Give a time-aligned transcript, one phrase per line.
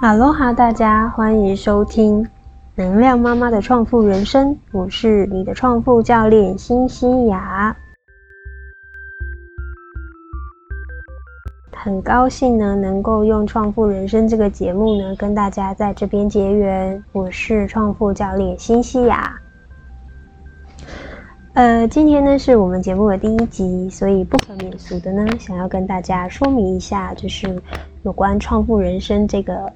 [0.00, 2.26] 哈喽哈，大家欢迎收听
[2.74, 7.76] 能量妈妈的创富人生，我是你的创富教练辛西雅。
[11.70, 17.04] 很高兴呢，能够用创富人生这个节目呢，跟大家在这边结缘。
[17.12, 19.38] 我是创富教练辛西雅。
[21.52, 27.60] 呃，今天呢是我们节目的第一集，所以不可免俗的呢，想要跟大家说明一下，就是
[28.02, 29.70] 有关创富人生这个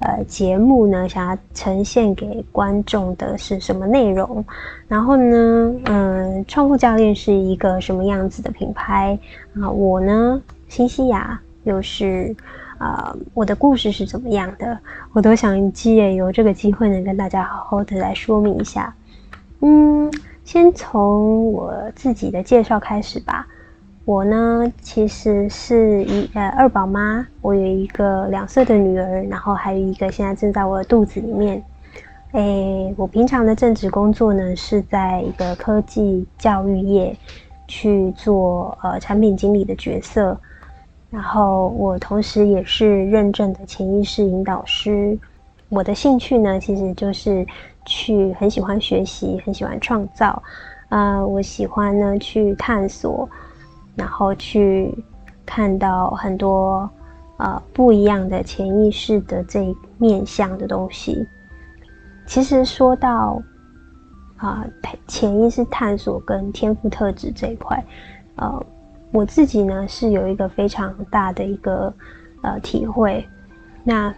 [0.00, 4.44] 呃节目呢，想要呈现给观众的是什么内容。
[4.88, 9.18] 然后呢，嗯，创富教练是一个什么样子的品牌
[9.54, 9.70] 啊？
[9.70, 12.34] 我呢，新西亚又是
[12.78, 14.78] 啊，我的故事是怎么样的？
[15.12, 18.94] 我都想借由这个机会呢跟大家好好的来说明一下。
[19.60, 20.10] 嗯。
[20.42, 23.46] 先从我自己的介绍开始吧。
[24.10, 31.62] 我呢，其实是一呃二宝妈，我有一个两岁的女儿，然后还有一个现在正在我的肚子里面。
[32.32, 37.16] 诶，我平常的正职工作呢，是在一个科技教育业
[37.68, 40.36] 去做呃产品经理的角色。
[41.08, 45.16] 然后我同时也是认证的潜意识引导师。
[45.68, 47.46] 我的兴趣呢，其实就是。
[47.86, 50.40] 去很喜欢学习，很喜欢创造，
[50.90, 53.28] 呃，我喜欢呢去探索，
[53.96, 54.92] 然后去
[55.44, 56.88] 看到很多
[57.38, 61.26] 呃不一样的潜意识的这一面向的东西。
[62.26, 63.42] 其实说到
[64.36, 64.64] 啊
[65.06, 67.84] 潜意识探索跟天赋特质这一块，
[68.36, 68.66] 呃，
[69.12, 71.92] 我自己呢是有一个非常大的一个
[72.42, 73.26] 呃体会，
[73.84, 74.14] 那。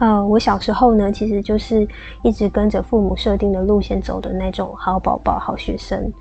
[0.00, 1.84] 呃，我小时候呢，其实就是
[2.22, 6.12] 一直跟着父母设定的路线走的那种好宝宝、好学生。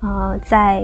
[0.00, 0.82] 啊，在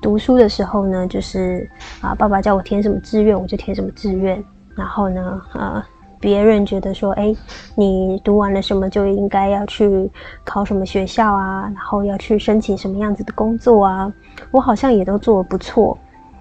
[0.00, 1.68] 读书的时候呢，就是
[2.00, 4.42] 啊，爸爸叫我填什么志愿，我就填什么志愿。
[4.74, 5.82] 然后呢，呃，
[6.18, 7.34] 别人觉得说，哎，
[7.74, 10.10] 你读完了什么就应该要去
[10.44, 14.12] 考什么学校啊，然后要去申请什么样子的工作啊，
[14.50, 15.96] 我好像也都做的不错。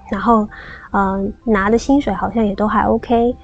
[0.09, 0.47] 然后，
[0.91, 3.35] 嗯，拿的薪水好像也都还 OK。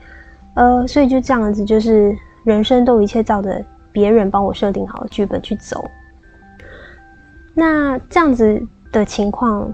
[0.55, 5.83] 呃，所以就这样子，就是人生都一切照着别人帮我设定好的剧本去走。
[7.53, 9.73] 那这样子的情况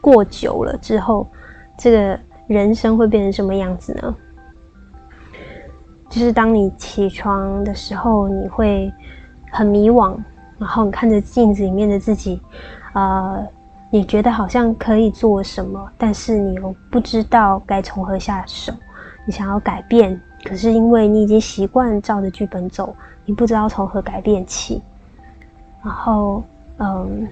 [0.00, 1.26] 过久了之后，
[1.76, 4.14] 这个人生会变成什么样子呢？
[6.08, 8.90] 就是当你起床的时候，你会
[9.52, 10.16] 很迷惘，
[10.58, 12.40] 然后你看着镜子里面的自己，
[12.94, 13.46] 呃，
[13.90, 18.72] 你觉得好像可以做什么，但是你又不知道该从何下手。
[19.26, 24.80] 你想要改变，可是因为你已经习惯照着剧本走，你不知道从何改变起。
[25.84, 26.42] 然后，
[26.78, 27.28] 嗯，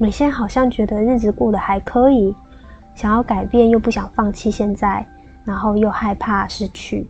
[0.00, 2.34] 你现在好像觉得日子过得还可以，
[2.94, 5.04] 想要改变又不想放弃现在，
[5.44, 7.06] 然后又害怕失去，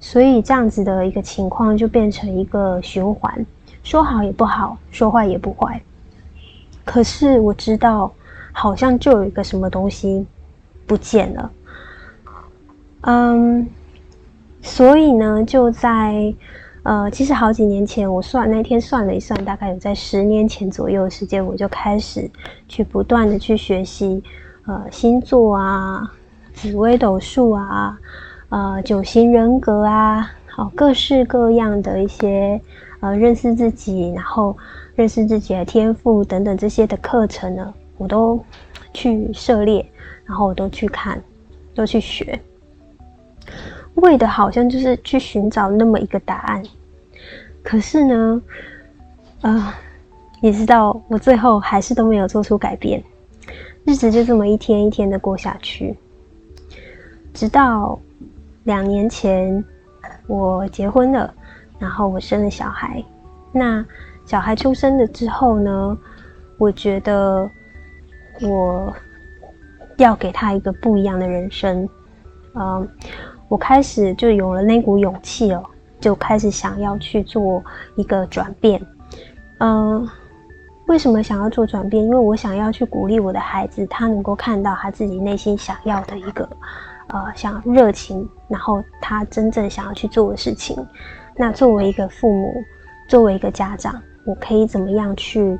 [0.00, 3.46] 所以这样子的一个情况就变成一个循环，
[3.84, 5.80] 说好也不好，说坏也不坏。
[6.84, 8.12] 可是我知道，
[8.52, 10.26] 好像就有一个什么东西
[10.86, 11.50] 不见了。
[13.02, 13.66] 嗯，
[14.60, 16.34] 所以呢，就在
[16.84, 22.30] 呃，其实好几年前，我算那天算了一算，大概有在十年前左右的时间，我就开始
[22.68, 24.22] 去不断的去学习
[24.66, 26.12] 呃星座啊、
[26.52, 27.98] 紫微斗数啊、
[28.50, 32.60] 呃九型人格啊，好各式各样的一些
[33.00, 34.54] 呃认识自己，然后
[34.94, 38.38] 认识自己的天赋等等这些的课程呢，我都
[38.92, 39.90] 去涉猎，
[40.26, 41.18] 然后我都去看，
[41.74, 42.38] 都去学。
[43.96, 46.62] 为的好像就是去寻找那么一个答案，
[47.62, 48.42] 可是呢，
[49.40, 49.74] 啊，
[50.40, 53.02] 你知道，我最后还是都没有做出改变，
[53.84, 55.96] 日子就这么一天一天的过下去，
[57.32, 57.98] 直到
[58.64, 59.64] 两年前
[60.26, 61.32] 我结婚了，
[61.78, 63.02] 然后我生了小孩。
[63.52, 63.84] 那
[64.26, 65.96] 小孩出生了之后呢，
[66.58, 67.48] 我觉得
[68.42, 68.92] 我
[69.98, 71.88] 要给他一个不一样的人生，
[72.54, 72.88] 嗯。
[73.54, 75.62] 我开始就有了那股勇气哦，
[76.00, 77.62] 就开始想要去做
[77.94, 78.84] 一个转变。
[79.58, 80.04] 嗯，
[80.88, 82.02] 为什么想要做转变？
[82.02, 86.48] 因为我想要去鼓励我的孩子，他能够看到他自己内心想要的一个
[87.10, 90.76] 呃，想热情，然后他真正想要去做的事情。
[91.36, 92.52] 那作为一个父母，
[93.08, 95.56] 作为一个家长，我可以怎么样去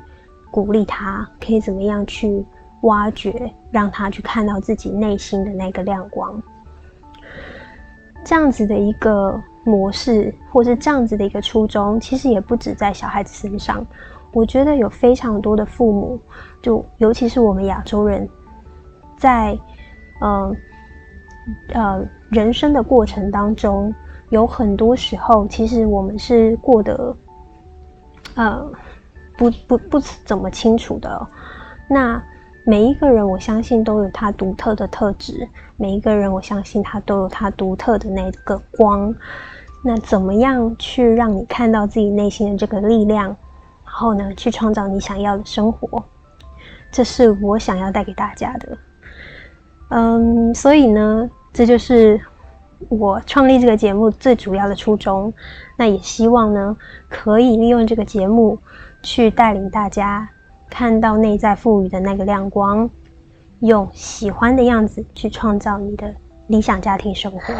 [0.51, 1.25] 鼓励他？
[1.39, 2.45] 可以怎么样去
[2.81, 6.43] 挖掘，让他去看到自己内心的那个亮光？
[8.25, 13.85] 这样子的一个模式，或是这样子的一个初衷，其实也不止在小孩子身上。
[14.33, 16.19] 我觉得有非常多的父母，
[16.61, 18.27] 就尤其是我们亚洲人，
[19.15, 19.57] 在
[20.21, 20.53] 嗯
[21.71, 23.93] 呃人生的过程当中，
[24.29, 27.15] 有很多时候，其实我们是过得，
[28.33, 28.69] 呃，
[29.37, 31.27] 不不不怎么清楚的。
[31.87, 32.21] 那
[32.67, 35.47] 每一个人，我相信都有他独特的特质。
[35.77, 39.13] 每一个人，我相信他都有他独特的那个光。
[39.83, 46.03] 那怎么样去让你看到自己内心的这个力量，然后呢，去创造你想要的生活？
[46.91, 48.77] 这是我想要带给大家的。
[49.89, 52.19] 嗯，所以呢，这就是
[52.89, 55.31] 我创立这个节目最主要的初衷。
[55.77, 56.75] 那也希望呢，
[57.07, 58.57] 可以利用这个节目
[59.03, 60.27] 去带领大家。
[60.69, 62.89] 看到内在赋予的那个亮光，
[63.59, 66.13] 用喜欢的样子去创造你的
[66.47, 67.53] 理想家庭生活。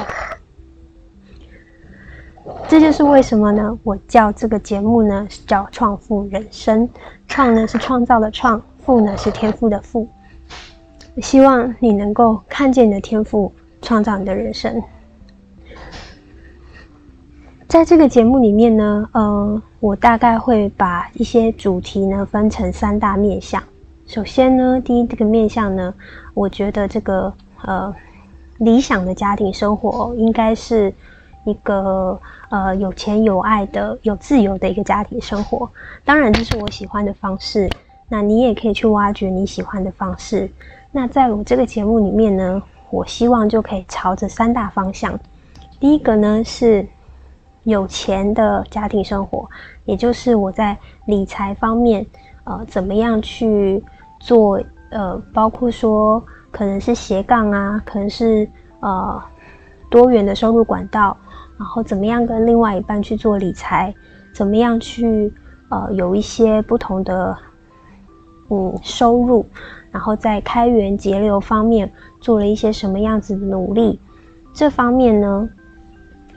[2.68, 3.78] 这就是为什么呢？
[3.84, 6.88] 我叫这个节目呢叫“创富人生”。
[7.28, 10.07] 创呢是创造的创，富呢是天赋的富。
[11.22, 14.81] 希望你能够看见你的天赋，创造你的人生。
[17.68, 23.62] 在这个节目里面呢，呃，我大概会把一些主题呢分成三大面向。
[24.06, 25.94] 首先呢，第一这个面向呢，
[26.36, 27.34] 我觉得这个
[27.64, 27.94] 呃
[28.60, 30.94] 理想的家庭生活应该是
[31.44, 32.18] 一个
[32.50, 35.68] 呃有钱有爱的、有自由的一个家庭生活。
[36.06, 37.70] 当然，这是我喜欢的方式。
[38.08, 40.50] 那你也可以去挖掘你喜欢的方式。
[40.92, 45.20] 那在我这个节目里面呢，我希望就可以朝着三大方向。
[45.80, 46.88] 第一个呢是。
[47.66, 49.48] 有钱的家庭生活，
[49.84, 50.76] 也就是我在
[51.06, 52.06] 理财方面，
[52.46, 53.84] 呃，怎么样去
[54.20, 54.60] 做？
[54.92, 58.48] 呃，包括说可能是斜杠啊，可能是
[58.80, 59.22] 呃
[59.90, 61.18] 多元的收入管道，
[61.58, 63.94] 然后怎么样跟另外一半去做理财，
[64.34, 65.34] 怎么样去
[65.70, 67.36] 呃有一些不同的
[68.50, 69.46] 嗯收入，
[69.92, 71.92] 然后在开源节流方面
[72.22, 74.00] 做了一些什么样子的努力？
[74.54, 75.50] 这方面呢？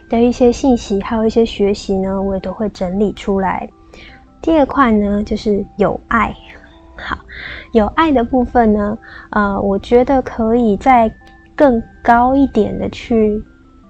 [0.08, 3.68] 的一些信息，还有一些学习呢，我也都会整理出来。
[4.40, 6.34] 第二块呢，就是有爱。
[6.96, 7.18] 好，
[7.72, 8.98] 有爱的部分呢，
[9.30, 11.12] 呃，我觉得可以再
[11.54, 13.44] 更高一点的去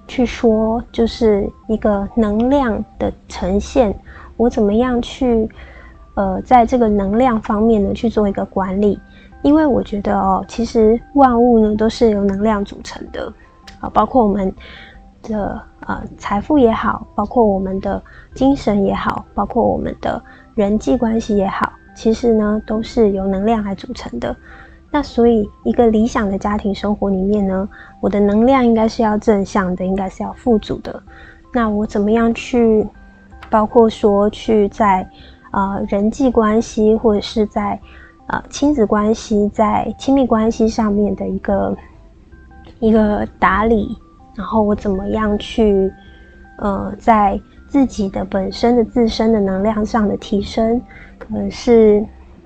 [0.07, 3.93] 去说，就是一个能量的呈现。
[4.37, 5.49] 我怎么样去
[6.15, 8.99] 呃，在这个能量方面呢去做一个管理？
[9.41, 13.31] 因为我觉得哦，其实万物呢都是由能量组成的
[13.79, 14.53] 啊，包括我们。
[15.29, 18.03] 的呃财富也好，包括我们的
[18.33, 20.21] 精神也好，包括我们的
[20.55, 24.35] 人际关系也好，其实呢都是由能量来组成的。
[24.91, 27.69] 那所以一个理想的家庭生活里面呢，
[28.01, 31.01] 我的能量应该是要正向的，应该是要富足的。
[31.53, 32.85] 那我怎么样去，
[33.49, 35.07] 包括说去在
[35.51, 37.79] 呃人际关系或者是在
[38.27, 41.77] 呃亲子关系、在亲密关系上面的一个
[42.79, 43.95] 一个打理。
[44.39, 45.91] 然后我怎么样去，
[46.59, 47.37] 呃，在
[47.67, 50.81] 自己的本身的自身的能量上的提升，
[51.17, 52.01] 可能是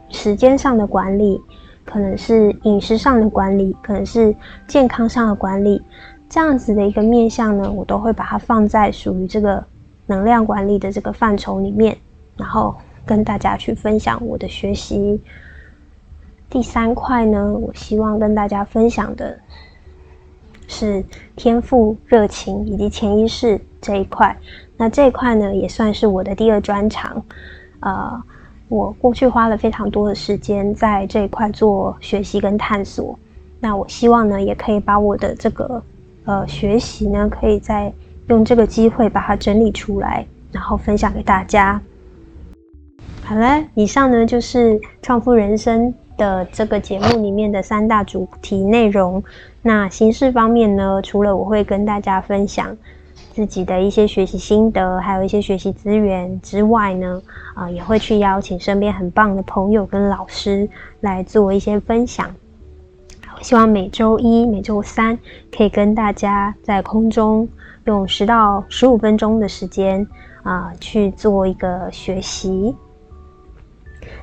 [0.09, 1.39] 时间上的管理，
[1.85, 4.35] 可能是饮食上的管理，可能是
[4.67, 5.79] 健康上的管理，
[6.27, 9.63] 这样子的一个面向呢，我都会把它放在属于这个
[10.07, 11.95] 能量管理的这个范畴里面，
[12.35, 12.73] 然后
[13.05, 15.21] 跟大家去分享我的学习。
[16.49, 19.37] 第三块呢，我希望跟大家分享的。
[20.67, 21.03] 是
[21.35, 24.35] 天赋、热情以及潜意识这一块。
[24.77, 27.23] 那这一块呢，也算是我的第二专长。
[27.81, 28.23] 呃，
[28.69, 33.17] 我过去花了非常多的时间在这一块做学习跟探索。
[33.59, 35.81] 那我希望呢，也可以把我的这个
[36.25, 37.93] 呃学习呢，可以再
[38.27, 41.79] 用这个机会把它整理出来，然后分享给大家。
[43.23, 45.93] 好了，以上呢就是创富人生。
[46.17, 49.23] 的这个节目里面的三大主题内容，
[49.61, 52.75] 那形式方面呢，除了我会跟大家分享
[53.33, 57.21] 自己的一些学习心得，还有一些学习资源之外呢，
[57.55, 60.69] 啊，也会去邀请身边很棒的朋友跟老师
[61.01, 62.29] 来做一些分享。
[63.35, 65.17] 我希望每周一、每周三
[65.55, 67.47] 可以跟大家在空中
[67.85, 70.07] 用十到十五分钟的时间
[70.43, 72.75] 啊去做一个学习。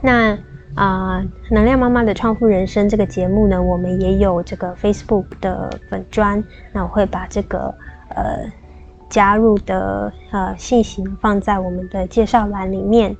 [0.00, 0.38] 那。
[0.74, 7.74] 啊，能量妈妈的创富人生这个节目呢，我们也有这个 Facebook 的粉砖，那我会把这个
[8.14, 8.50] 呃
[9.08, 13.14] 加入的呃信息放在我们的介绍栏里面。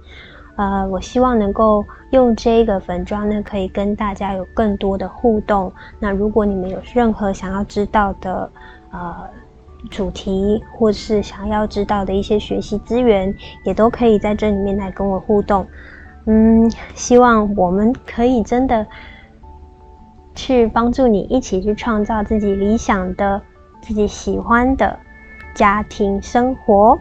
[0.57, 5.73] 呃，我希望能够用这个粉砖呢，可以跟大家有更多的互动。
[5.99, 8.50] 那如果你们有任何想要知道的
[8.90, 9.16] 呃
[9.90, 15.66] 主题，或是想要知道的一些学习资源，也都可以在这里面来跟我互动。
[16.32, 18.87] 嗯，希望我们可以真的
[20.32, 23.42] 去帮助你，一起去创造自己理想的、
[23.82, 24.96] 自己喜欢的
[25.56, 26.96] 家庭生活。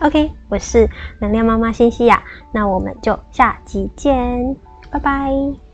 [0.00, 4.56] OK，我是能量妈妈欣西亚，那我们就下集见，
[4.90, 5.69] 拜拜。